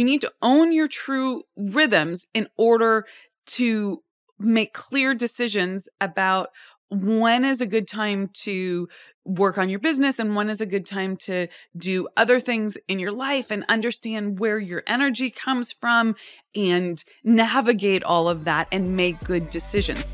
[0.00, 3.04] You need to own your true rhythms in order
[3.48, 4.02] to
[4.38, 6.48] make clear decisions about
[6.88, 8.88] when is a good time to
[9.26, 12.98] work on your business and when is a good time to do other things in
[12.98, 16.16] your life and understand where your energy comes from
[16.56, 20.10] and navigate all of that and make good decisions.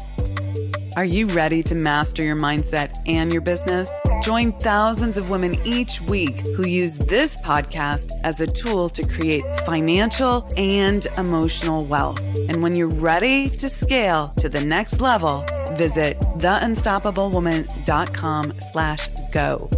[0.96, 3.90] Are you ready to master your mindset and your business?
[4.22, 9.44] Join thousands of women each week who use this podcast as a tool to create
[9.66, 12.22] financial and emotional wealth.
[12.48, 15.44] And when you're ready to scale to the next level,
[15.74, 19.68] visit theunstoppablewoman.com slash go.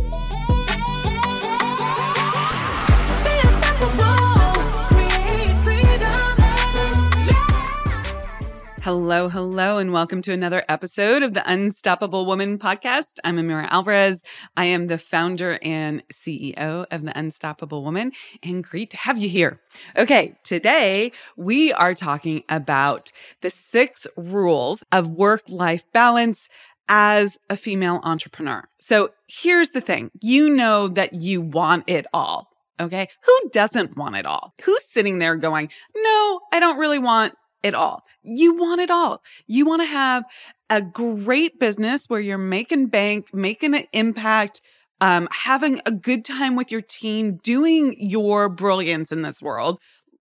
[8.88, 13.18] Hello, hello, and welcome to another episode of the Unstoppable Woman podcast.
[13.22, 14.22] I'm Amira Alvarez.
[14.56, 19.28] I am the founder and CEO of the Unstoppable Woman, and great to have you
[19.28, 19.60] here.
[19.94, 26.48] Okay, today we are talking about the six rules of work life balance
[26.88, 28.66] as a female entrepreneur.
[28.80, 32.48] So here's the thing you know that you want it all.
[32.80, 33.08] Okay.
[33.26, 34.54] Who doesn't want it all?
[34.62, 38.04] Who's sitting there going, no, I don't really want it all.
[38.22, 39.22] You want it all.
[39.46, 40.24] You want to have
[40.70, 44.60] a great business where you're making bank, making an impact,
[45.00, 49.78] um, having a good time with your team, doing your brilliance in this world,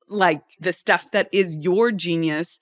[0.07, 2.59] like the stuff that is your genius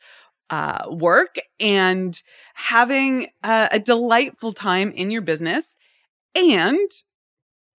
[0.50, 2.22] uh, work, and
[2.56, 5.78] having a, a delightful time in your business.
[6.36, 6.90] And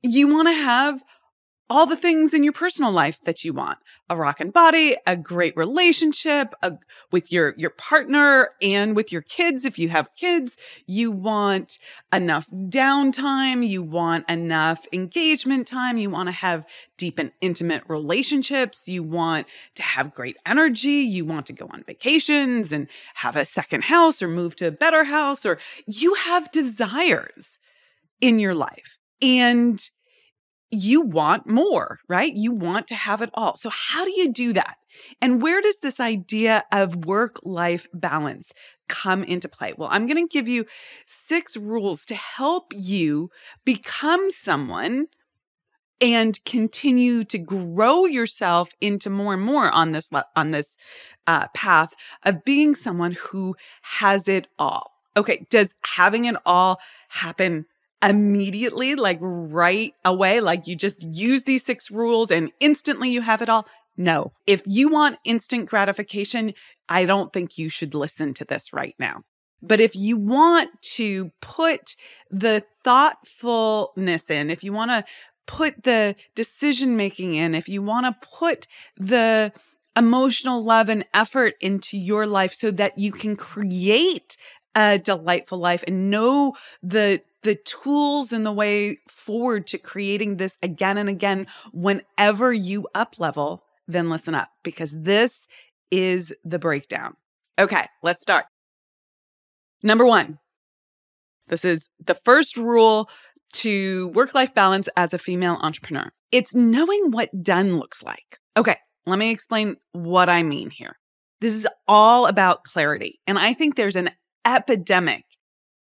[0.03, 1.03] you want to have
[1.69, 3.79] all the things in your personal life that you want.
[4.09, 6.75] A rockin' body a great relationship a,
[7.11, 10.57] with your your partner and with your kids if you have kids.
[10.87, 11.81] You want
[12.13, 13.67] enough downtime.
[13.67, 15.99] You want enough engagement time.
[15.99, 16.65] You want to have
[16.97, 18.87] deep and intimate relationships.
[18.87, 21.03] You want to have great energy.
[21.03, 24.73] You want to go on vacations and have a second house or move to a
[24.73, 27.59] better house or you have desires
[28.21, 28.99] in your life.
[29.21, 29.83] And
[30.71, 32.33] you want more, right?
[32.35, 33.57] You want to have it all.
[33.57, 34.77] So, how do you do that?
[35.21, 38.53] And where does this idea of work life balance
[38.89, 39.75] come into play?
[39.77, 40.65] Well, I'm going to give you
[41.07, 43.31] six rules to help you
[43.65, 45.09] become someone
[46.01, 50.77] and continue to grow yourself into more and more on this on this
[51.27, 51.95] uh, path
[52.25, 54.93] of being someone who has it all.
[55.17, 56.79] Okay, does having it all
[57.09, 57.67] happen
[58.07, 63.43] immediately, like right away, like you just use these six rules and instantly you have
[63.43, 63.67] it all.
[63.97, 64.33] No.
[64.47, 66.55] If you want instant gratification,
[66.89, 69.23] I don't think you should listen to this right now.
[69.63, 71.97] But if you want to put
[72.31, 75.05] the thoughtfulness in, if you want to
[75.47, 79.53] put the decision making in, if you want to put the
[79.97, 84.37] emotional love and effort into your life so that you can create
[84.75, 90.57] a delightful life and know the the tools and the way forward to creating this
[90.63, 95.47] again and again whenever you up level, then listen up because this
[95.93, 97.15] is the breakdown.
[97.57, 98.47] Okay, let's start.
[99.85, 100.41] Number one,
[101.47, 103.09] this is the first rule
[103.53, 106.11] to work life balance as a female entrepreneur.
[106.33, 108.41] It's knowing what done looks like.
[108.57, 108.77] Okay,
[109.07, 110.99] let me explain what I mean here.
[111.41, 113.21] This is all about clarity.
[113.29, 114.11] And I think there's an
[114.45, 115.26] epidemic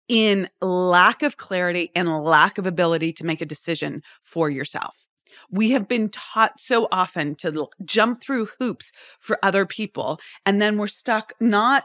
[0.09, 5.07] in lack of clarity and lack of ability to make a decision for yourself.
[5.51, 10.79] We have been taught so often to jump through hoops for other people, and then
[10.79, 11.85] we're stuck not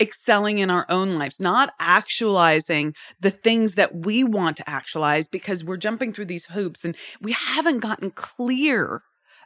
[0.00, 5.62] excelling in our own lives, not actualizing the things that we want to actualize because
[5.64, 9.02] we're jumping through these hoops and we haven't gotten clear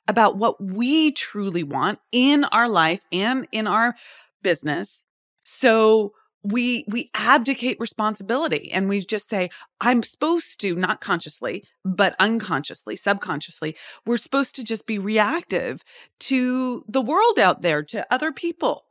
[0.07, 3.95] about what we truly want in our life and in our
[4.43, 5.05] business.
[5.45, 9.51] So we we abdicate responsibility and we just say
[9.81, 13.77] i'm supposed to not consciously but unconsciously subconsciously
[14.07, 15.83] we're supposed to just be reactive
[16.21, 18.85] to the world out there to other people.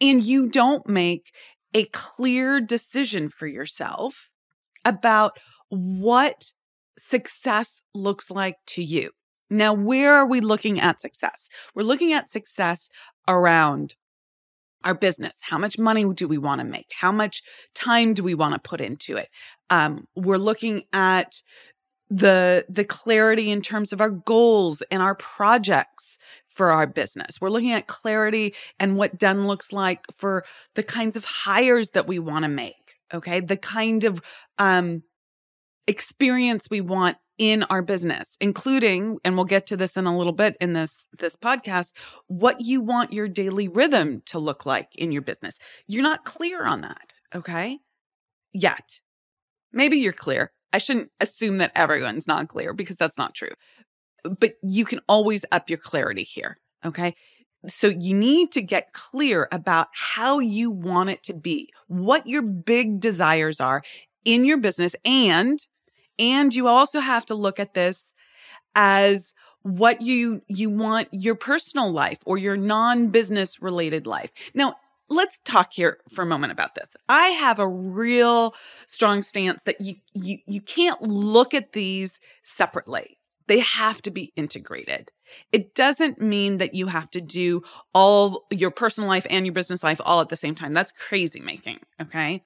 [0.00, 1.32] And you don't make
[1.74, 4.30] a clear decision for yourself
[4.84, 6.52] about what
[6.98, 9.10] success looks like to you.
[9.50, 11.48] Now where are we looking at success?
[11.74, 12.88] We're looking at success
[13.26, 13.96] around
[14.84, 15.38] our business.
[15.42, 16.92] How much money do we want to make?
[16.98, 17.42] How much
[17.74, 19.28] time do we want to put into it?
[19.70, 21.42] Um, we're looking at
[22.10, 27.40] the the clarity in terms of our goals and our projects for our business.
[27.40, 30.44] We're looking at clarity and what done looks like for
[30.74, 32.96] the kinds of hires that we want to make.
[33.12, 34.20] Okay, the kind of
[34.58, 35.02] um,
[35.86, 40.32] experience we want in our business, including, and we'll get to this in a little
[40.32, 41.92] bit in this, this podcast,
[42.26, 45.58] what you want your daily rhythm to look like in your business.
[45.86, 47.12] You're not clear on that.
[47.34, 47.78] Okay.
[48.52, 49.00] Yet.
[49.72, 50.52] Maybe you're clear.
[50.72, 53.52] I shouldn't assume that everyone's not clear because that's not true.
[54.24, 56.58] But you can always up your clarity here.
[56.84, 57.14] Okay.
[57.66, 62.42] So you need to get clear about how you want it to be, what your
[62.42, 63.82] big desires are
[64.24, 65.58] in your business and
[66.18, 68.12] and you also have to look at this
[68.74, 74.32] as what you you want your personal life or your non-business related life.
[74.54, 74.76] Now,
[75.08, 76.96] let's talk here for a moment about this.
[77.08, 78.54] I have a real
[78.86, 83.18] strong stance that you you you can't look at these separately.
[83.46, 85.10] They have to be integrated.
[85.52, 87.62] It doesn't mean that you have to do
[87.94, 90.74] all your personal life and your business life all at the same time.
[90.74, 92.44] That's crazy making, okay?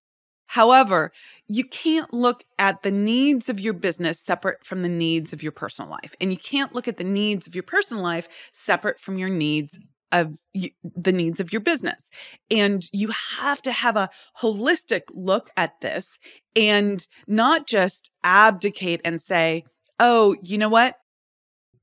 [0.53, 1.13] However,
[1.49, 5.51] you can't look at the needs of your business separate from the needs of your
[5.51, 6.15] personal life.
[6.21, 9.79] And you can't look at the needs of your personal life separate from your needs
[10.13, 12.11] of the needs of your business.
[12.51, 14.11] And you have to have a
[14.43, 16.19] holistic look at this
[16.55, 19.65] and not just abdicate and say,
[19.99, 20.97] oh, you know what?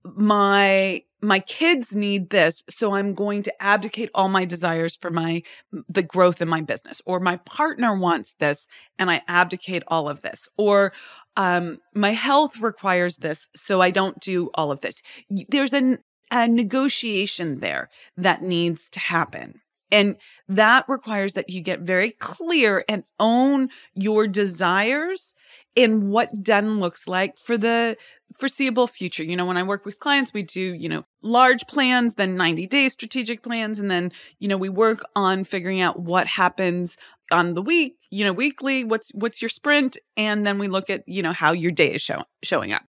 [0.03, 5.41] My my kids need this so i'm going to abdicate all my desires for my
[5.87, 8.67] the growth in my business or my partner wants this
[8.97, 10.93] and i abdicate all of this or
[11.37, 15.01] um, my health requires this so i don't do all of this
[15.49, 15.97] there's a
[16.31, 19.61] a negotiation there that needs to happen.
[19.91, 20.17] And
[20.47, 25.33] that requires that you get very clear and own your desires
[25.83, 27.97] and what done looks like for the
[28.37, 29.23] foreseeable future.
[29.23, 32.67] You know, when I work with clients, we do, you know, large plans, then 90
[32.67, 33.79] day strategic plans.
[33.79, 36.97] And then, you know, we work on figuring out what happens
[37.31, 39.97] on the week, you know, weekly, what's, what's your sprint.
[40.17, 42.83] And then we look at, you know, how your day is show, showing up.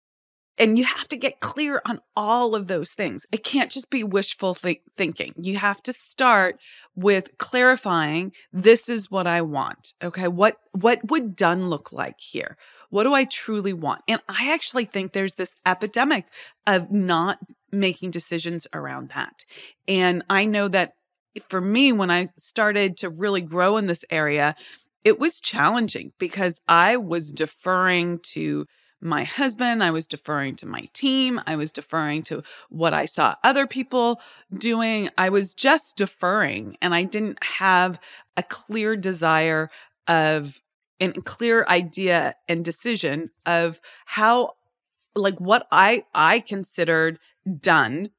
[0.58, 3.26] And you have to get clear on all of those things.
[3.32, 5.34] It can't just be wishful th- thinking.
[5.38, 6.60] You have to start
[6.96, 9.94] with clarifying this is what I want.
[10.04, 10.28] Okay.
[10.28, 12.58] What, what would done look like here?
[12.90, 14.02] What do I truly want?
[14.08, 16.26] And I actually think there's this epidemic
[16.66, 17.40] of not
[17.72, 19.46] making decisions around that.
[19.88, 20.94] And I know that
[21.48, 24.56] for me, when I started to really grow in this area,
[25.04, 28.66] it was challenging because I was deferring to
[29.02, 29.84] my husband.
[29.84, 31.40] I was deferring to my team.
[31.48, 34.20] I was deferring to what I saw other people
[34.54, 35.10] doing.
[35.18, 38.00] I was just deferring and I didn't have
[38.36, 39.70] a clear desire
[40.08, 40.62] of
[41.00, 44.54] and clear idea and decision of how
[45.16, 47.20] like what I I considered
[47.60, 48.10] done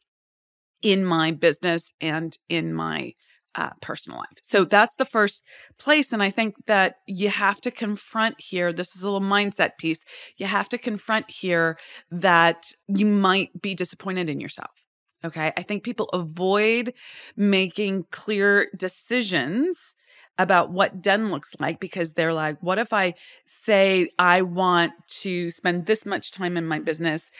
[0.82, 3.14] in my business and in my
[3.54, 4.38] uh, personal life.
[4.46, 5.42] So that's the first
[5.78, 6.12] place.
[6.12, 8.72] And I think that you have to confront here.
[8.72, 10.04] This is a little mindset piece.
[10.36, 11.76] You have to confront here
[12.10, 14.86] that you might be disappointed in yourself.
[15.24, 15.52] Okay.
[15.56, 16.94] I think people avoid
[17.36, 19.94] making clear decisions
[20.40, 23.12] about what done looks like because they're like, what if I
[23.46, 27.30] say I want to spend this much time in my business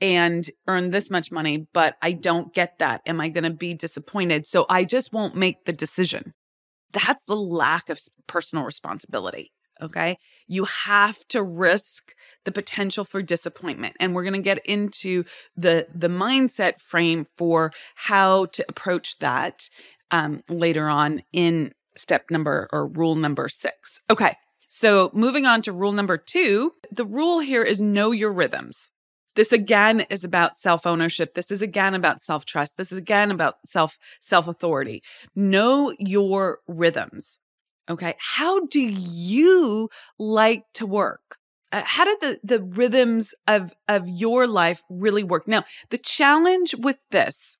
[0.00, 3.02] and earn this much money, but I don't get that.
[3.06, 4.46] Am I going to be disappointed?
[4.46, 6.32] So I just won't make the decision.
[6.92, 9.52] That's the lack of personal responsibility.
[9.82, 10.16] Okay.
[10.46, 13.96] You have to risk the potential for disappointment.
[14.00, 15.24] And we're going to get into
[15.56, 19.68] the, the mindset frame for how to approach that
[20.10, 24.00] um, later on in step number or rule number six.
[24.10, 24.36] Okay.
[24.68, 28.90] So moving on to rule number two, the rule here is know your rhythms.
[29.36, 31.34] This again is about self ownership.
[31.34, 32.76] This is again about self trust.
[32.76, 35.02] This is again about self self authority.
[35.34, 37.38] Know your rhythms.
[37.90, 38.14] Okay.
[38.18, 41.36] How do you like to work?
[41.72, 45.48] Uh, how did the, the rhythms of, of your life really work?
[45.48, 47.58] Now, the challenge with this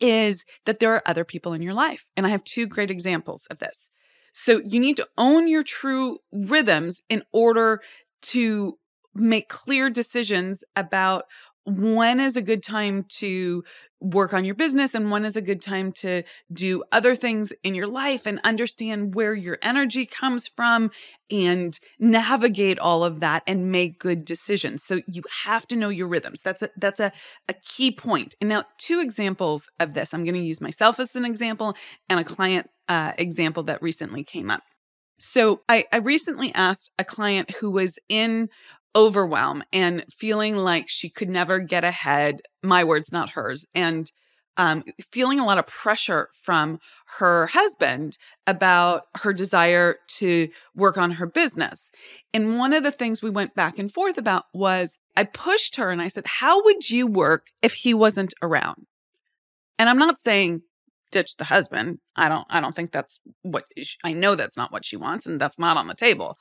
[0.00, 2.08] is that there are other people in your life.
[2.16, 3.90] And I have two great examples of this.
[4.32, 7.80] So you need to own your true rhythms in order
[8.22, 8.78] to
[9.14, 11.24] make clear decisions about
[11.68, 13.64] when is a good time to
[14.00, 16.22] work on your business and when is a good time to
[16.52, 20.90] do other things in your life and understand where your energy comes from
[21.30, 24.84] and navigate all of that and make good decisions.
[24.84, 26.42] So you have to know your rhythms.
[26.42, 27.12] That's a that's a,
[27.48, 28.36] a key point.
[28.40, 30.14] And now two examples of this.
[30.14, 31.74] I'm going to use myself as an example
[32.08, 34.62] and a client uh, example that recently came up.
[35.18, 38.48] So I, I recently asked a client who was in
[38.98, 42.42] overwhelm and feeling like she could never get ahead.
[42.64, 43.64] My words, not hers.
[43.72, 44.10] And
[44.56, 46.80] um, feeling a lot of pressure from
[47.18, 51.92] her husband about her desire to work on her business.
[52.34, 55.90] And one of the things we went back and forth about was I pushed her
[55.90, 58.86] and I said, How would you work if he wasn't around?
[59.78, 60.62] And I'm not saying
[61.12, 62.00] ditch the husband.
[62.16, 63.64] I don't I don't think that's what
[64.02, 66.36] I know that's not what she wants and that's not on the table.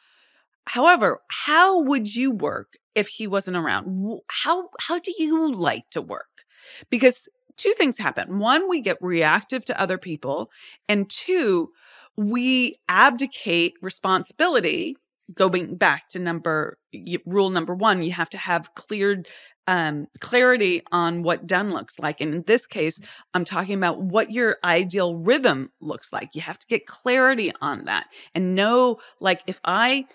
[0.68, 4.20] However, how would you work if he wasn't around?
[4.30, 6.46] How how do you like to work?
[6.90, 8.40] Because two things happen.
[8.40, 10.52] One, we get reactive to other people,
[10.90, 11.72] and two,
[12.16, 14.98] we abdicate responsibility
[15.34, 16.78] going back to number
[17.26, 19.28] rule number one you have to have cleared
[19.68, 22.22] um, clarity on what done looks like.
[22.22, 23.02] And in this case,
[23.34, 26.30] I'm talking about what your ideal rhythm looks like.
[26.34, 30.06] You have to get clarity on that and know, like, if I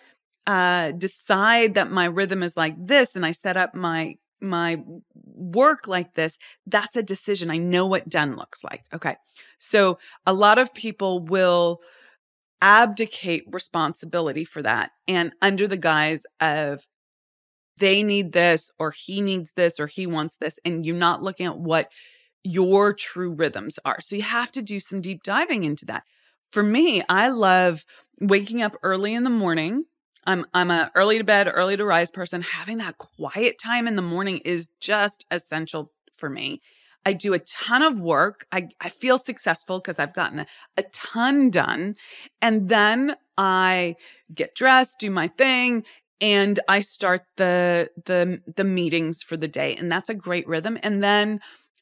[0.46, 4.82] uh, decide that my rhythm is like this and I set up my my
[5.14, 7.48] work like this, that's a decision.
[7.50, 8.82] I know what done looks like.
[8.92, 9.16] Okay.
[9.60, 11.80] So a lot of people will
[12.60, 16.86] abdicate responsibility for that and under the guise of
[17.78, 21.46] they need this or he needs this or he wants this and you're not looking
[21.46, 21.90] at what
[22.44, 24.00] your true rhythms are.
[24.00, 26.04] So you have to do some deep diving into that.
[26.50, 27.84] For me, I love
[28.20, 29.84] waking up early in the morning.
[30.26, 32.42] I'm I'm a early to bed, early to rise person.
[32.42, 36.60] Having that quiet time in the morning is just essential for me.
[37.04, 38.46] I do a ton of work.
[38.52, 41.96] I, I feel successful because I've gotten a, a ton done.
[42.40, 43.96] And then I
[44.32, 45.82] get dressed, do my thing,
[46.22, 50.78] and I start the the the meetings for the day and that's a great rhythm
[50.82, 51.40] and then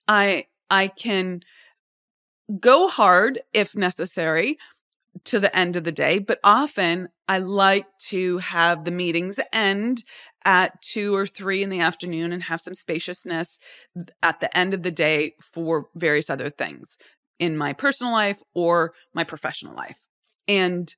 [0.09, 1.43] I I can
[2.59, 4.59] go hard if necessary
[5.25, 10.05] to the end of the day but often I like to have the meetings end
[10.45, 13.59] at 2 or 3 in the afternoon and have some spaciousness
[14.23, 16.97] at the end of the day for various other things
[17.39, 20.07] in my personal life or my professional life
[20.49, 20.97] and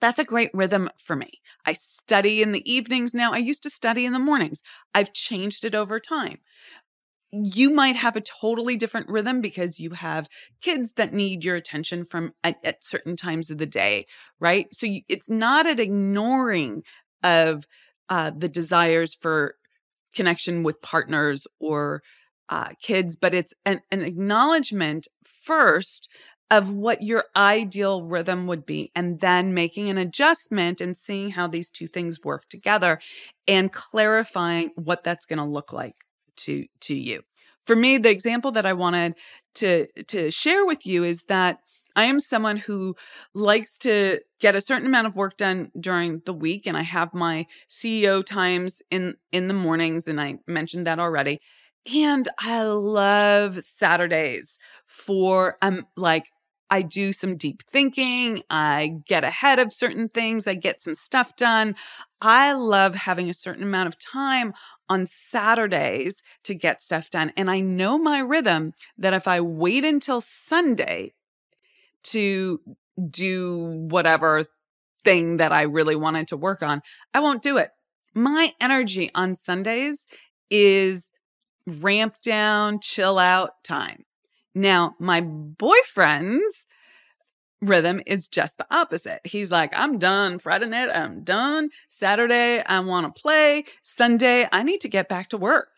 [0.00, 1.40] that's a great rhythm for me.
[1.64, 3.32] I study in the evenings now.
[3.32, 4.62] I used to study in the mornings.
[4.94, 6.40] I've changed it over time.
[7.42, 10.28] You might have a totally different rhythm because you have
[10.60, 14.06] kids that need your attention from at, at certain times of the day,
[14.38, 14.66] right?
[14.72, 16.82] So you, it's not an ignoring
[17.22, 17.66] of
[18.08, 19.56] uh, the desires for
[20.14, 22.02] connection with partners or
[22.48, 25.08] uh, kids, but it's an, an acknowledgement
[25.42, 26.08] first
[26.50, 31.46] of what your ideal rhythm would be and then making an adjustment and seeing how
[31.46, 33.00] these two things work together
[33.48, 36.03] and clarifying what that's going to look like
[36.38, 37.22] to to you.
[37.64, 39.14] For me the example that I wanted
[39.56, 41.58] to to share with you is that
[41.96, 42.96] I am someone who
[43.34, 47.14] likes to get a certain amount of work done during the week and I have
[47.14, 51.40] my CEO times in in the mornings and I mentioned that already.
[51.92, 56.30] And I love Saturdays for um like
[56.74, 61.36] I do some deep thinking, I get ahead of certain things, I get some stuff
[61.36, 61.76] done.
[62.20, 64.54] I love having a certain amount of time
[64.88, 67.32] on Saturdays to get stuff done.
[67.36, 71.12] And I know my rhythm that if I wait until Sunday
[72.04, 72.60] to
[73.08, 74.46] do whatever
[75.04, 76.82] thing that I really wanted to work on,
[77.14, 77.70] I won't do it.
[78.14, 80.08] My energy on Sundays
[80.50, 81.12] is
[81.68, 84.06] ramp down, chill out time.
[84.54, 86.66] Now, my boyfriend's
[87.60, 89.20] rhythm is just the opposite.
[89.24, 90.90] He's like, I'm done Friday night.
[90.94, 91.70] I'm done.
[91.88, 93.64] Saturday, I want to play.
[93.82, 95.68] Sunday, I need to get back to work.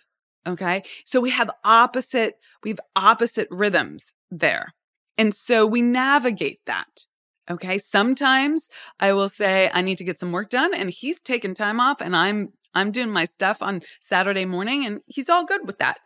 [0.47, 0.83] Okay.
[1.05, 4.75] So we have opposite, we have opposite rhythms there.
[5.19, 7.07] And so we navigate that.
[7.51, 7.79] Okay.
[7.79, 8.69] Sometimes
[9.01, 12.01] I will say I need to get some work done and he's taking time off
[12.01, 15.99] and I'm, I'm doing my stuff on Saturday morning and he's all good with that.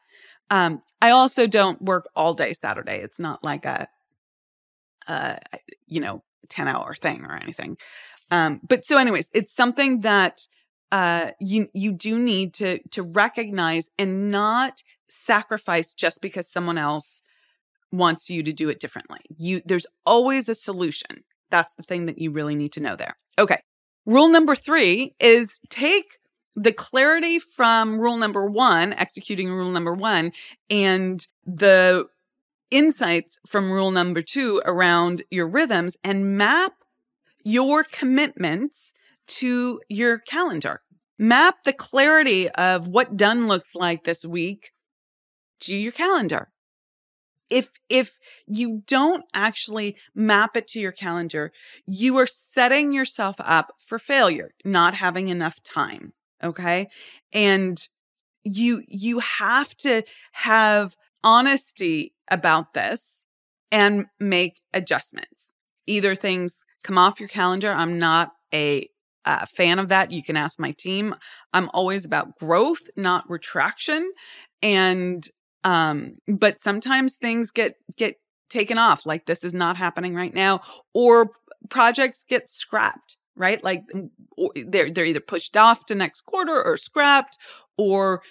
[0.50, 2.99] Um, I also don't work all day Saturday.
[2.99, 3.88] It's not like a,
[5.07, 5.37] uh,
[5.87, 7.76] you know, 10 hour thing or anything.
[8.30, 10.47] Um, but so anyways, it's something that,
[10.92, 17.23] uh, you, you do need to, to recognize and not sacrifice just because someone else
[17.92, 19.21] wants you to do it differently.
[19.38, 21.25] You, there's always a solution.
[21.50, 23.16] That's the thing that you really need to know there.
[23.38, 23.61] Okay.
[24.07, 26.20] Rule number three is take
[26.61, 30.31] the clarity from rule number one, executing rule number one,
[30.69, 32.07] and the
[32.71, 36.75] insights from rule number two around your rhythms and map
[37.43, 38.93] your commitments
[39.26, 40.83] to your calendar.
[41.19, 44.73] Map the clarity of what done looks like this week
[45.61, 46.50] to your calendar.
[47.49, 51.52] If, if you don't actually map it to your calendar,
[51.87, 56.12] you are setting yourself up for failure, not having enough time.
[56.42, 56.88] Okay.
[57.32, 57.80] And
[58.44, 63.25] you, you have to have honesty about this
[63.70, 65.52] and make adjustments.
[65.87, 67.73] Either things come off your calendar.
[67.73, 68.88] I'm not a
[69.26, 70.11] a fan of that.
[70.11, 71.14] You can ask my team.
[71.52, 74.11] I'm always about growth, not retraction.
[74.62, 75.28] And
[75.62, 78.16] um but sometimes things get get
[78.49, 80.61] taken off like this is not happening right now
[80.94, 81.32] or
[81.68, 83.63] projects get scrapped right?
[83.63, 84.11] Like mm,
[84.67, 87.39] they're they're either pushed off to next quarter or scrapped
[87.77, 88.23] or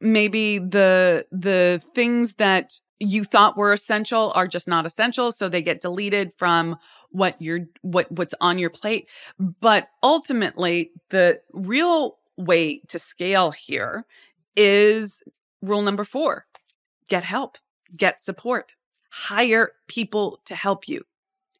[0.00, 5.62] maybe the the things that you thought were essential are just not essential so they
[5.62, 6.76] get deleted from
[7.10, 9.08] what you're what what's on your plate.
[9.38, 14.04] But ultimately the real way to scale here
[14.56, 15.22] is
[15.62, 16.46] rule number 4
[17.08, 17.58] get help
[17.96, 18.72] get support.
[19.10, 21.04] Hire people to help you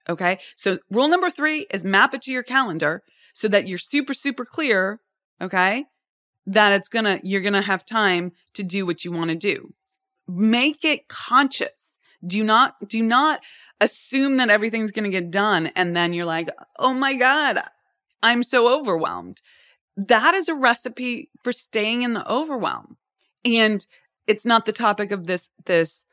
[0.08, 0.38] okay?
[0.56, 4.44] So rule number 3 is map it to your calendar so that you're super super
[4.44, 5.00] clear
[5.40, 5.84] okay
[6.46, 9.74] that it's gonna you're gonna have time to do what you want to do.
[10.26, 11.98] Make it conscious.
[12.26, 13.40] Do not do not
[13.80, 16.48] assume that everything's gonna get done and then you're like
[16.78, 17.60] oh my god
[18.22, 19.40] i'm so overwhelmed.
[19.96, 22.96] That is a recipe for staying in the overwhelm.
[23.44, 23.86] And
[24.26, 26.06] it's not the topic of this this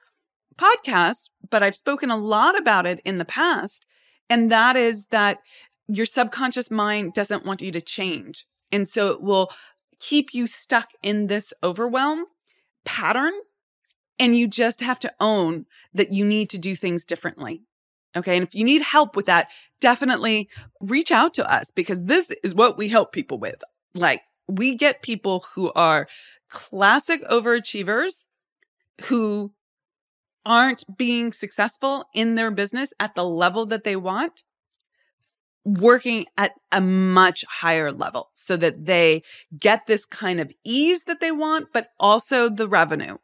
[0.59, 3.85] podcast but i've spoken a lot about it in the past
[4.29, 5.39] and that is that
[5.87, 9.51] your subconscious mind doesn't want you to change and so it will
[9.99, 12.25] keep you stuck in this overwhelm
[12.83, 13.33] pattern.
[14.17, 17.63] And you just have to own that you need to do things differently.
[18.15, 18.37] Okay.
[18.37, 19.49] And if you need help with that,
[19.81, 23.61] definitely reach out to us because this is what we help people with.
[23.93, 26.07] Like we get people who are
[26.49, 28.25] classic overachievers
[29.05, 29.51] who
[30.45, 34.43] aren't being successful in their business at the level that they want
[35.65, 39.23] working at a much higher level so that they
[39.59, 43.17] get this kind of ease that they want, but also the revenue.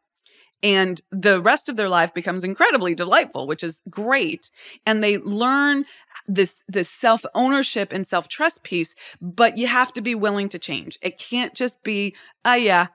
[0.64, 4.50] And the rest of their life becomes incredibly delightful, which is great.
[4.86, 5.86] And they learn
[6.28, 10.58] this, this self ownership and self trust piece, but you have to be willing to
[10.60, 10.98] change.
[11.02, 12.14] It can't just be,
[12.44, 12.88] oh yeah,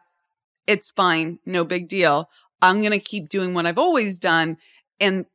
[0.65, 1.39] it's fine.
[1.45, 2.29] No big deal.
[2.61, 4.57] I'm going to keep doing what I've always done
[4.99, 5.25] and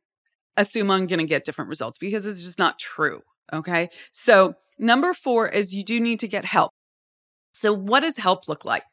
[0.57, 3.21] assume I'm going to get different results because it's just not true.
[3.51, 3.89] Okay.
[4.11, 6.71] So, number four is you do need to get help.
[7.53, 8.83] So, what does help look like?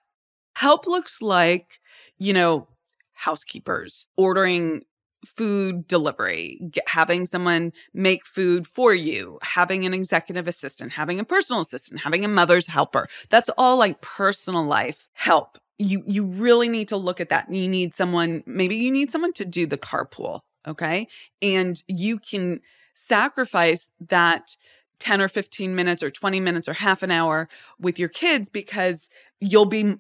[0.57, 1.81] Help looks like,
[2.18, 2.68] you know,
[3.14, 4.83] housekeepers ordering
[5.24, 11.24] food delivery, get, having someone make food for you, having an executive assistant, having a
[11.24, 13.09] personal assistant, having a mother's helper.
[13.28, 15.59] That's all like personal life help.
[15.82, 17.52] You you really need to look at that.
[17.52, 21.08] You need someone, maybe you need someone to do the carpool, okay?
[21.40, 22.60] And you can
[22.94, 24.56] sacrifice that
[24.98, 29.08] 10 or 15 minutes or 20 minutes or half an hour with your kids because
[29.40, 29.94] you'll be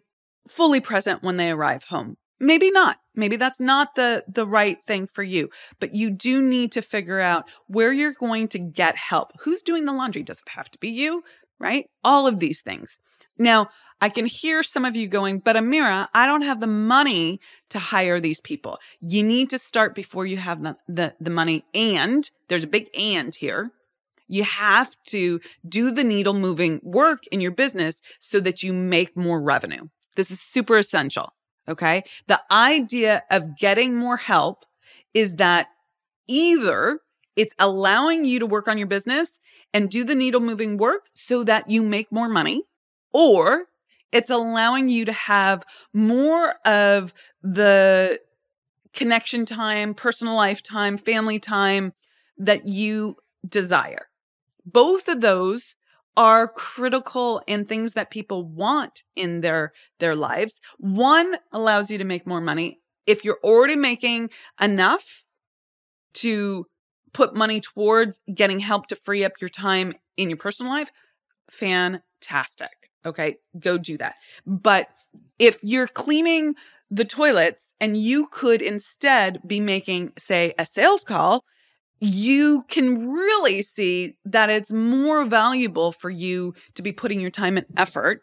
[0.48, 2.18] fully present when they arrive home.
[2.38, 2.98] Maybe not.
[3.14, 7.20] Maybe that's not the the right thing for you, but you do need to figure
[7.20, 9.32] out where you're going to get help.
[9.40, 10.22] Who's doing the laundry?
[10.22, 11.24] Does it have to be you?
[11.58, 11.86] Right?
[12.04, 12.98] All of these things.
[13.40, 13.70] Now,
[14.02, 17.78] I can hear some of you going, but Amira, I don't have the money to
[17.78, 18.78] hire these people.
[19.00, 21.64] You need to start before you have the, the, the money.
[21.74, 23.72] And there's a big and here.
[24.28, 29.16] You have to do the needle moving work in your business so that you make
[29.16, 29.88] more revenue.
[30.16, 31.32] This is super essential.
[31.66, 32.04] Okay.
[32.26, 34.64] The idea of getting more help
[35.14, 35.68] is that
[36.28, 37.00] either
[37.36, 39.40] it's allowing you to work on your business
[39.72, 42.64] and do the needle moving work so that you make more money
[43.12, 43.66] or
[44.12, 48.20] it's allowing you to have more of the
[48.92, 51.92] connection time, personal life time, family time
[52.36, 54.08] that you desire.
[54.64, 55.76] Both of those
[56.16, 60.60] are critical and things that people want in their their lives.
[60.78, 62.80] One allows you to make more money.
[63.06, 65.24] If you're already making enough
[66.14, 66.66] to
[67.12, 70.90] put money towards getting help to free up your time in your personal life,
[71.50, 72.89] fantastic.
[73.04, 74.16] Okay, go do that.
[74.46, 74.88] But
[75.38, 76.54] if you're cleaning
[76.90, 81.44] the toilets and you could instead be making, say, a sales call,
[82.00, 87.56] you can really see that it's more valuable for you to be putting your time
[87.56, 88.22] and effort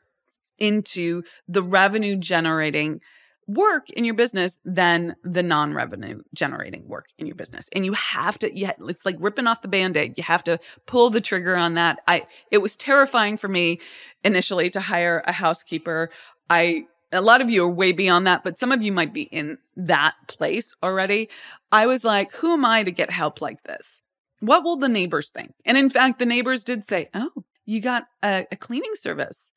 [0.57, 2.99] into the revenue generating
[3.47, 7.69] work in your business than the non-revenue generating work in your business.
[7.73, 10.17] And you have to yeah it's like ripping off the band-aid.
[10.17, 11.99] You have to pull the trigger on that.
[12.07, 13.79] I it was terrifying for me
[14.23, 16.10] initially to hire a housekeeper.
[16.49, 19.23] I a lot of you are way beyond that but some of you might be
[19.23, 21.29] in that place already.
[21.71, 24.01] I was like who am i to get help like this?
[24.41, 25.53] What will the neighbors think?
[25.65, 27.31] And in fact the neighbors did say oh
[27.65, 29.51] you got a, a cleaning service.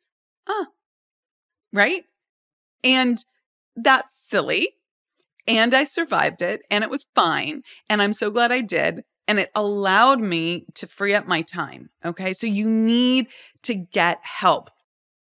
[0.46, 0.66] Huh.
[1.72, 2.05] Right?
[2.83, 3.24] And
[3.83, 4.77] that's silly.
[5.47, 7.62] And I survived it and it was fine.
[7.88, 9.05] And I'm so glad I did.
[9.31, 11.88] and it allowed me to free up my time.
[12.05, 12.33] Okay.
[12.33, 13.29] So you need
[13.62, 14.71] to get help.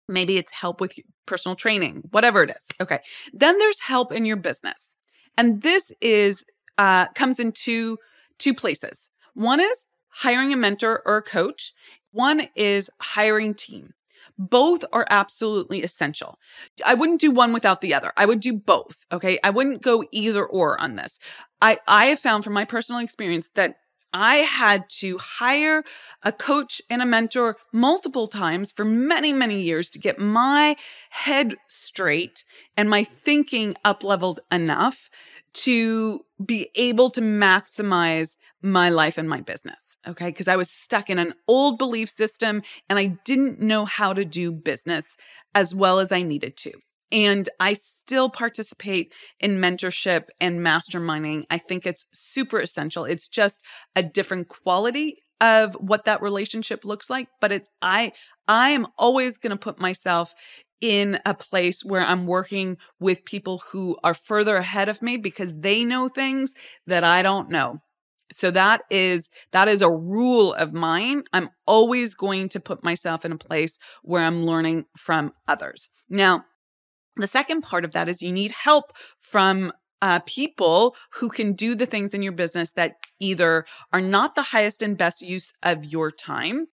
[0.07, 0.93] Maybe it's help with
[1.25, 2.67] personal training, whatever it is.
[2.79, 2.99] Okay.
[3.33, 4.97] Then there's help in your business.
[5.39, 6.45] And this is,
[6.77, 7.97] uh, comes in two,
[8.39, 9.09] two places.
[9.33, 11.73] One is hiring a mentor or a coach.
[12.13, 13.95] One is hiring team.
[14.39, 16.39] Both are absolutely essential.
[16.85, 18.13] I wouldn't do one without the other.
[18.17, 19.07] I would do both.
[19.11, 19.39] Okay.
[19.43, 21.19] I wouldn't go either or on this.
[21.63, 23.77] I, I have found from my personal experience that
[24.13, 25.85] I had to hire
[26.23, 30.77] a coach and a mentor multiple times for many, many years to get my
[31.11, 32.45] head straight
[32.77, 35.11] and my thinking up leveled enough
[35.53, 39.86] to be able to maximize my life and my business.
[40.09, 40.31] Okay.
[40.33, 44.25] Cause I was stuck in an old belief system and I didn't know how to
[44.25, 45.17] do business
[45.55, 46.73] as well as I needed to.
[47.13, 51.45] And I still participate in mentorship and masterminding.
[51.51, 53.05] I think it's super essential.
[53.05, 53.63] It's just
[53.95, 58.13] a different quality of what that relationship looks like, but it I
[58.49, 60.35] I am always going to put myself
[60.81, 65.55] in a place where I'm working with people who are further ahead of me because
[65.59, 66.53] they know things
[66.87, 67.81] that I don't know.
[68.33, 71.25] So that is that is a rule of mine.
[71.33, 75.89] I'm always going to put myself in a place where I'm learning from others.
[76.09, 76.45] Now,
[77.17, 81.75] the second part of that is you need help from uh, people who can do
[81.75, 85.85] the things in your business that either are not the highest and best use of
[85.85, 86.67] your time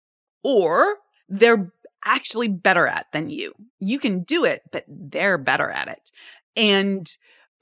[0.42, 0.96] or
[1.28, 1.72] they're
[2.04, 3.52] actually better at than you.
[3.78, 6.10] You can do it, but they're better at it.
[6.56, 7.08] And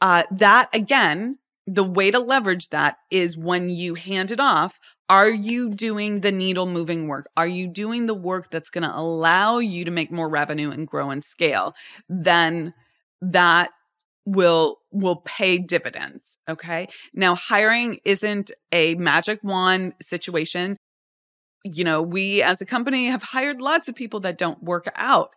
[0.00, 1.38] uh, that again,
[1.72, 4.80] the way to leverage that is when you hand it off.
[5.09, 7.26] Are you doing the needle moving work?
[7.37, 10.87] Are you doing the work that's going to allow you to make more revenue and
[10.87, 11.74] grow and scale?
[12.09, 12.74] Then
[13.20, 13.70] that
[14.26, 20.76] will will pay dividends okay now hiring isn't a magic wand situation
[21.64, 25.30] you know we as a company have hired lots of people that don't work out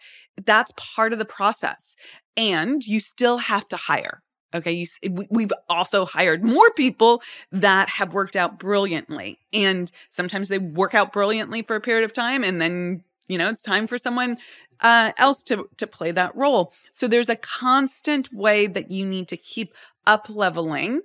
[0.45, 1.95] that's part of the process
[2.35, 4.21] and you still have to hire
[4.53, 4.71] Okay.
[4.71, 4.87] You,
[5.29, 9.39] we've also hired more people that have worked out brilliantly.
[9.51, 13.49] And sometimes they work out brilliantly for a period of time and then, you know,
[13.49, 14.37] it's time for someone
[14.81, 16.73] uh, else to, to play that role.
[16.91, 19.73] So there's a constant way that you need to keep
[20.05, 21.01] up leveling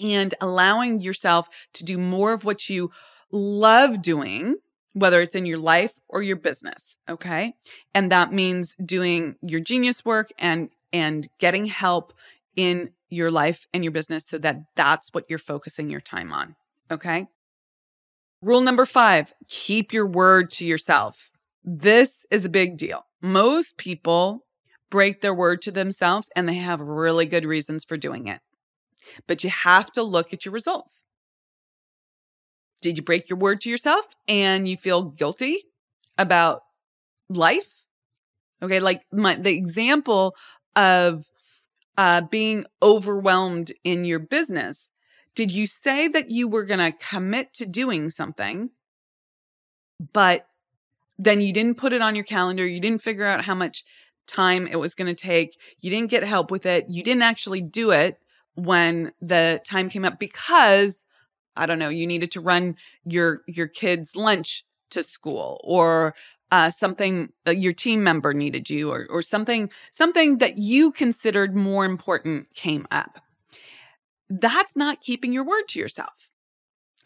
[0.00, 2.90] and allowing yourself to do more of what you
[3.30, 4.56] love doing
[4.94, 7.54] whether it's in your life or your business okay
[7.94, 12.12] and that means doing your genius work and and getting help
[12.56, 16.56] in your life and your business so that that's what you're focusing your time on.
[16.90, 17.26] Okay.
[18.40, 21.30] Rule number five keep your word to yourself.
[21.64, 23.04] This is a big deal.
[23.20, 24.46] Most people
[24.90, 28.40] break their word to themselves and they have really good reasons for doing it.
[29.26, 31.04] But you have to look at your results.
[32.80, 35.64] Did you break your word to yourself and you feel guilty
[36.16, 36.62] about
[37.28, 37.84] life?
[38.62, 40.34] Okay, like my the example
[40.78, 41.30] of
[41.96, 44.90] uh, being overwhelmed in your business,
[45.34, 48.70] did you say that you were going to commit to doing something,
[50.12, 50.46] but
[51.18, 52.64] then you didn't put it on your calendar?
[52.64, 53.84] You didn't figure out how much
[54.28, 55.58] time it was going to take.
[55.80, 56.86] You didn't get help with it.
[56.88, 58.20] You didn't actually do it
[58.54, 61.04] when the time came up because
[61.56, 66.14] I don't know, you needed to run your your kids lunch to school or
[66.50, 71.54] uh, something uh, your team member needed you or, or something something that you considered
[71.54, 73.20] more important came up.
[74.30, 76.30] That's not keeping your word to yourself.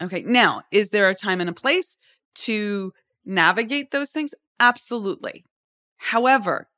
[0.01, 1.97] Okay now is there a time and a place
[2.35, 2.93] to
[3.25, 4.33] navigate those things?
[4.59, 5.45] Absolutely.
[5.97, 6.69] However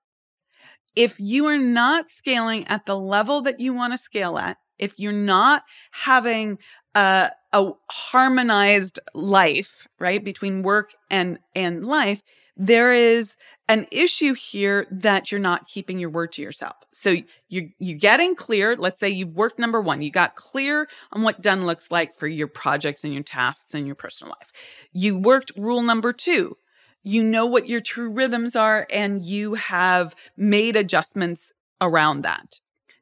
[0.95, 4.97] if you are not scaling at the level that you want to scale at if
[4.99, 6.58] you're not having
[6.95, 12.23] a, a harmonized life right between work and and life
[12.56, 13.36] there is
[13.68, 16.76] an issue here that you're not keeping your word to yourself.
[16.94, 17.15] So
[17.50, 18.76] you're, you're getting clear.
[18.76, 20.02] Let's say you've worked number one.
[20.02, 23.88] You got clear on what done looks like for your projects and your tasks and
[23.88, 24.52] your personal life.
[24.94, 26.58] You worked rule number two.
[27.02, 32.60] You know what your true rhythms are and you have made adjustments around that.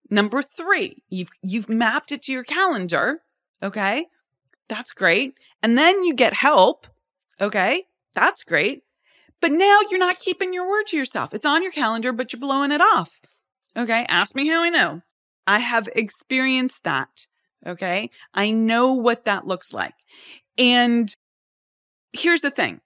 [0.09, 3.21] Number three, you've, you've mapped it to your calendar.
[3.61, 4.07] Okay.
[4.69, 5.35] That's great.
[5.61, 6.87] And then you get help.
[7.41, 7.83] Okay.
[8.13, 8.82] That's great.
[9.43, 11.33] But now you're not keeping your word to yourself.
[11.33, 13.19] It's on your calendar, but you're blowing it off.
[13.75, 14.05] Okay.
[14.07, 15.01] Ask me how I know.
[15.45, 17.27] I have experienced that.
[17.67, 18.09] Okay.
[18.33, 19.95] I know what that looks like.
[20.57, 21.13] And
[22.13, 22.79] here's the thing.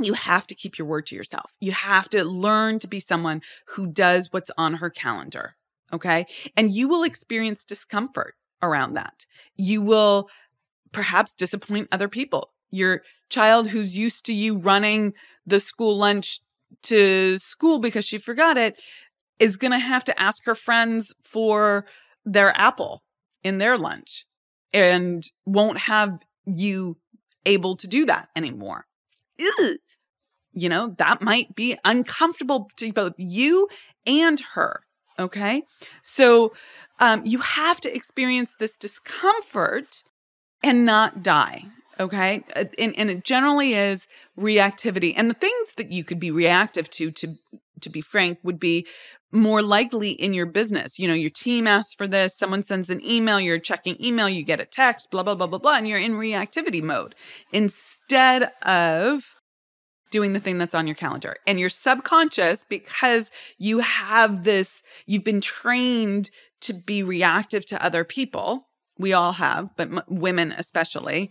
[0.00, 1.54] You have to keep your word to yourself.
[1.60, 5.54] You have to learn to be someone who does what's on her calendar.
[5.92, 6.26] Okay.
[6.56, 9.26] And you will experience discomfort around that.
[9.56, 10.28] You will
[10.90, 12.50] perhaps disappoint other people.
[12.72, 15.12] Your child who's used to you running
[15.48, 16.40] the school lunch
[16.82, 18.78] to school because she forgot it
[19.38, 21.86] is going to have to ask her friends for
[22.24, 23.02] their apple
[23.42, 24.26] in their lunch
[24.72, 26.96] and won't have you
[27.46, 28.86] able to do that anymore.
[29.40, 29.76] Ugh.
[30.52, 33.68] You know, that might be uncomfortable to both you
[34.06, 34.80] and her.
[35.18, 35.62] Okay.
[36.02, 36.52] So
[37.00, 40.02] um, you have to experience this discomfort
[40.62, 41.66] and not die.
[42.00, 42.44] Okay.
[42.54, 44.06] Uh, and, and it generally is
[44.38, 45.12] reactivity.
[45.16, 47.36] And the things that you could be reactive to, to,
[47.80, 48.86] to be frank, would be
[49.30, 50.98] more likely in your business.
[50.98, 54.42] You know, your team asks for this, someone sends an email, you're checking email, you
[54.42, 57.14] get a text, blah, blah, blah, blah, blah, and you're in reactivity mode
[57.52, 59.34] instead of
[60.10, 61.36] doing the thing that's on your calendar.
[61.46, 66.30] And your subconscious, because you have this, you've been trained
[66.62, 68.68] to be reactive to other people.
[68.98, 71.30] We all have, but m- women especially.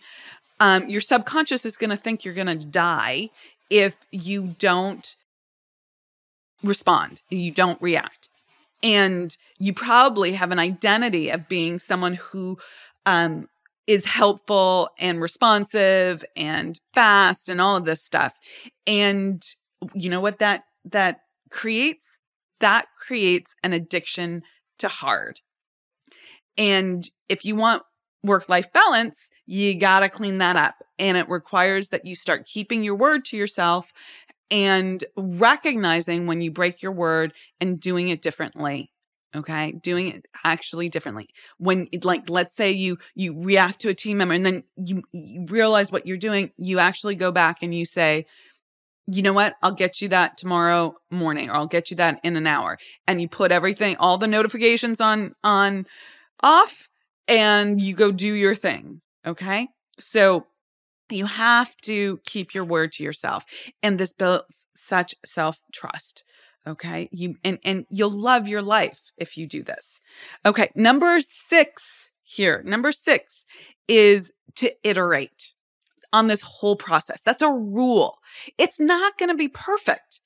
[0.60, 3.30] Um, your subconscious is going to think you're going to die
[3.70, 5.16] if you don't
[6.64, 8.30] respond, you don't react.
[8.84, 12.58] And you probably have an identity of being someone who
[13.06, 13.50] um,
[13.88, 18.38] is helpful and responsive and fast and all of this stuff.
[18.86, 19.42] And
[19.94, 22.20] you know what that that creates?
[22.60, 24.44] That creates an addiction
[24.80, 25.40] to hard.
[26.58, 27.84] And if you want
[28.28, 30.76] work life balance, you got to clean that up.
[31.00, 33.92] And it requires that you start keeping your word to yourself
[34.50, 38.92] and recognizing when you break your word and doing it differently
[39.36, 44.18] okay doing it actually differently when like let's say you you react to a team
[44.18, 47.86] member and then you, you realize what you're doing you actually go back and you
[47.86, 48.26] say
[49.08, 52.38] you know what i'll get you that tomorrow morning or i'll get you that in
[52.38, 55.86] an hour and you put everything all the notifications on on
[56.42, 56.88] off
[57.28, 59.68] and you go do your thing okay
[60.00, 60.46] so
[61.10, 63.46] you have to keep your word to yourself.
[63.82, 66.24] And this builds such self trust.
[66.66, 67.10] Okay.
[67.12, 70.02] You, and, and you'll love your life if you do this.
[70.46, 70.70] Okay.
[70.76, 73.46] Number six here, number six
[73.88, 75.54] is to iterate
[76.12, 77.22] on this whole process.
[77.26, 78.18] That's a rule.
[78.58, 80.20] It's not going to be perfect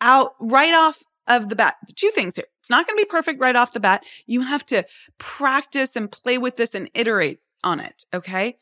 [0.00, 1.74] out right off of the bat.
[1.94, 2.46] Two things here.
[2.60, 4.04] It's not going to be perfect right off the bat.
[4.26, 4.84] You have to
[5.18, 8.04] practice and play with this and iterate on it.
[8.12, 8.56] Okay.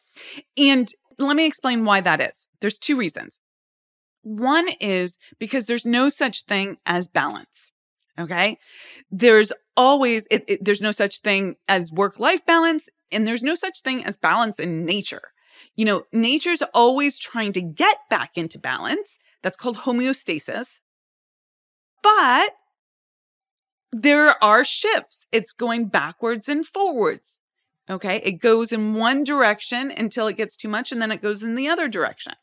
[0.57, 2.49] And let me explain why that is.
[2.61, 3.41] There's two reasons.
[4.23, 7.73] One is because there's no such thing as balance.
[8.19, 8.59] Okay.
[9.11, 13.55] There's always, it, it, there's no such thing as work life balance, and there's no
[13.55, 15.33] such thing as balance in nature.
[15.75, 19.19] You know, nature's always trying to get back into balance.
[19.43, 20.81] That's called homeostasis.
[22.03, 22.53] But
[23.93, 25.27] there are shifts.
[25.33, 27.41] It's going backwards and forwards.
[27.89, 28.17] Okay.
[28.25, 31.57] It goes in one direction until it gets too much and then it goes in
[31.57, 32.35] the other direction.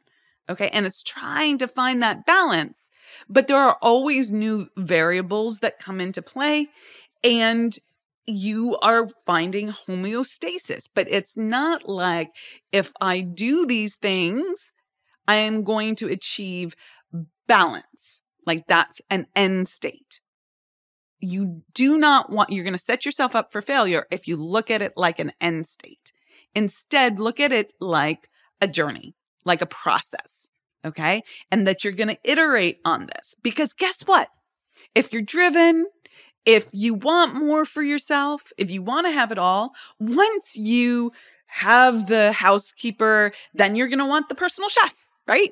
[0.49, 0.69] Okay.
[0.69, 2.89] And it's trying to find that balance,
[3.29, 6.67] but there are always new variables that come into play
[7.23, 7.77] and
[8.25, 10.89] you are finding homeostasis.
[10.93, 12.31] But it's not like
[12.73, 14.73] if I do these things,
[15.27, 16.75] I am going to achieve
[17.47, 18.21] balance.
[18.47, 20.21] Like that's an end state
[21.19, 24.69] you do not want, you're going to set yourself up for failure if you look
[24.69, 26.11] at it like an end state.
[26.53, 28.29] Instead, look at it like
[28.61, 30.47] a journey, like a process.
[30.85, 31.23] Okay.
[31.51, 34.29] And that you're going to iterate on this because guess what?
[34.95, 35.87] If you're driven,
[36.45, 41.11] if you want more for yourself, if you want to have it all, once you
[41.47, 45.51] have the housekeeper, then you're going to want the personal chef, right?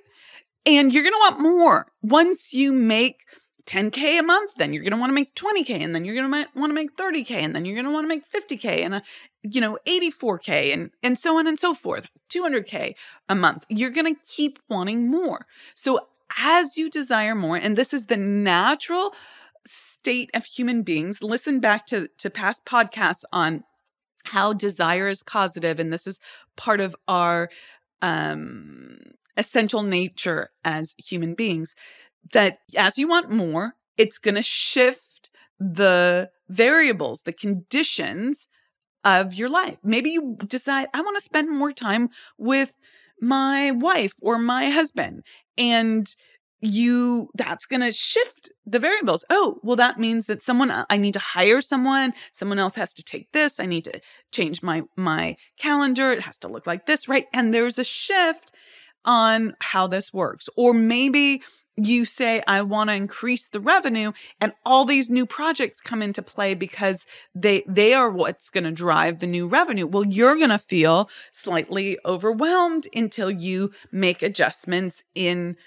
[0.66, 1.88] And you're going to want more.
[2.02, 3.26] Once you make
[3.66, 6.30] 10k a month then you're going to want to make 20k and then you're going
[6.30, 8.96] to want to make 30k and then you're going to want to make 50k and
[8.96, 9.02] a
[9.42, 12.08] you know 84k and and so on and so forth.
[12.30, 12.94] 200k
[13.28, 13.66] a month.
[13.70, 15.48] You're going to keep wanting more.
[15.74, 16.08] So
[16.40, 19.14] as you desire more and this is the natural
[19.66, 23.64] state of human beings listen back to to past podcasts on
[24.26, 26.20] how desire is causative and this is
[26.56, 27.50] part of our
[28.02, 29.00] um
[29.38, 31.76] essential nature as human beings
[32.34, 38.48] that as you want more, it's going to shift the variables, the conditions
[39.04, 39.78] of your life.
[39.84, 42.78] Maybe you decide, I want to spend more time with
[43.22, 45.24] my wife or my husband.
[45.58, 46.14] And
[46.60, 49.24] you, that's going to shift the variables.
[49.30, 52.14] Oh, well, that means that someone, uh, I need to hire someone.
[52.32, 53.60] Someone else has to take this.
[53.60, 56.12] I need to change my, my calendar.
[56.12, 57.28] It has to look like this, right?
[57.32, 58.52] And there's a shift
[59.06, 60.50] on how this works.
[60.56, 61.42] Or maybe
[61.78, 66.22] you say, I want to increase the revenue and all these new projects come into
[66.22, 69.86] play because they, they are what's going to drive the new revenue.
[69.86, 75.58] Well, you're going to feel slightly overwhelmed until you make adjustments in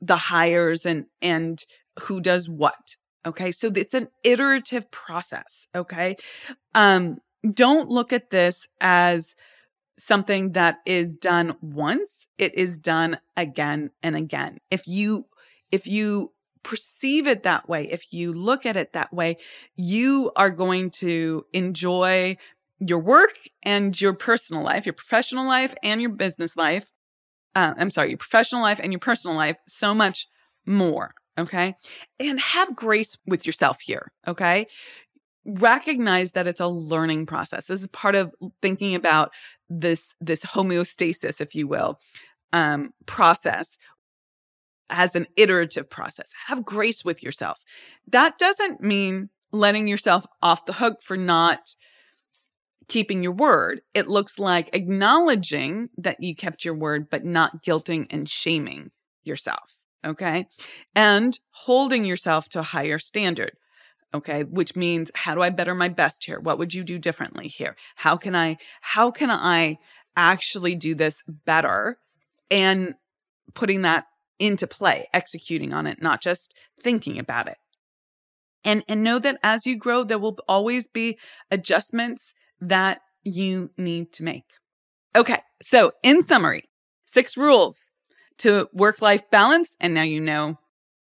[0.00, 1.62] the hires and, and
[2.02, 2.96] who does what.
[3.26, 3.52] Okay.
[3.52, 5.66] So it's an iterative process.
[5.74, 6.16] Okay.
[6.74, 7.18] Um,
[7.52, 9.34] don't look at this as
[9.98, 12.26] something that is done once.
[12.38, 14.58] It is done again and again.
[14.70, 15.26] If you
[15.70, 16.32] if you
[16.62, 19.36] perceive it that way, if you look at it that way,
[19.76, 22.36] you are going to enjoy
[22.80, 26.92] your work and your personal life, your professional life and your business life.
[27.54, 30.28] Uh, I'm sorry, your professional life and your personal life so much
[30.64, 31.14] more.
[31.38, 31.74] Okay.
[32.18, 34.12] And have grace with yourself here.
[34.26, 34.66] Okay.
[35.44, 37.66] Recognize that it's a learning process.
[37.66, 39.32] This is part of thinking about
[39.68, 41.98] this, this homeostasis, if you will,
[42.52, 43.78] um, process
[44.90, 46.32] as an iterative process.
[46.46, 47.62] Have grace with yourself.
[48.06, 51.74] That doesn't mean letting yourself off the hook for not
[52.88, 53.82] keeping your word.
[53.94, 58.90] It looks like acknowledging that you kept your word, but not guilting and shaming
[59.24, 59.74] yourself.
[60.04, 60.46] Okay.
[60.94, 63.52] And holding yourself to a higher standard.
[64.14, 64.44] Okay.
[64.44, 66.40] Which means how do I better my best here?
[66.40, 67.76] What would you do differently here?
[67.96, 69.78] How can I, how can I
[70.16, 71.98] actually do this better?
[72.50, 72.94] And
[73.54, 74.04] putting that
[74.38, 77.58] into play, executing on it, not just thinking about it.
[78.64, 81.18] And, and know that as you grow, there will always be
[81.50, 84.44] adjustments that you need to make.
[85.14, 85.42] Okay.
[85.62, 86.68] So in summary,
[87.04, 87.90] six rules
[88.38, 89.76] to work life balance.
[89.80, 90.58] And now you know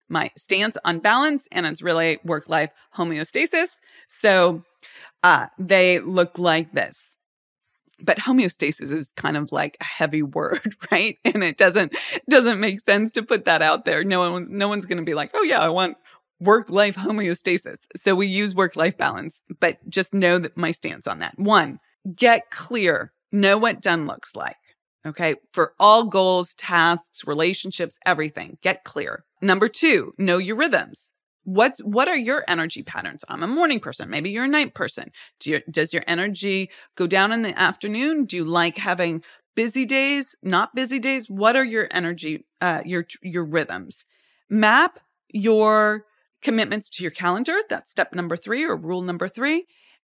[0.09, 3.81] my stance on balance and it's really work life homeostasis.
[4.09, 4.63] So
[5.23, 7.17] uh, they look like this.
[8.01, 11.19] But homeostasis is kind of like a heavy word right?
[11.25, 11.97] And it doesn't
[12.29, 14.05] doesn't make sense to put that out there.
[14.05, 15.97] No one no one's going to be like oh yeah i want
[16.39, 17.79] work life homeostasis.
[17.97, 21.39] So we use work life balance but just know that my stance on that.
[21.39, 21.81] One
[22.15, 23.13] get clear.
[23.33, 24.57] Know what done looks like
[25.07, 25.37] okay?
[25.51, 31.13] For all goals tasks relationships everything get clear number 2 know your rhythms.
[31.45, 33.25] What what are your energy patterns?
[33.29, 34.11] I'm a morning person.
[34.11, 35.13] Maybe you're a night person.
[35.39, 38.25] Do your, does your energy go down in the afternoon?
[38.25, 39.23] Do you like having
[39.55, 41.31] busy days not busy days?
[41.31, 44.05] What are your energy uh your your rhythms?
[44.51, 44.99] Map
[45.33, 46.05] your
[46.43, 47.57] commitments to your calendar.
[47.69, 49.67] That's step number 3 or rule number 3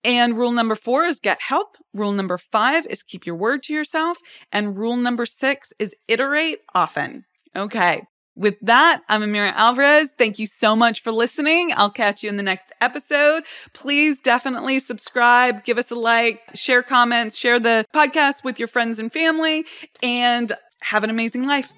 [0.03, 1.77] and rule number 4 is get help.
[1.93, 4.17] Rule number 5 is keep your word to yourself.
[4.51, 7.25] And rule number 6 is iterate often.
[7.55, 8.01] Okay
[8.39, 10.11] with that, I'm Amira Alvarez.
[10.17, 11.73] Thank you so much for listening.
[11.75, 13.43] I'll catch you in the next episode.
[13.73, 18.97] Please definitely subscribe, give us a like, share comments, share the podcast with your friends
[18.97, 19.65] and family,
[20.01, 21.73] and have an amazing life.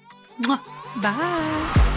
[1.02, 1.91] Bye.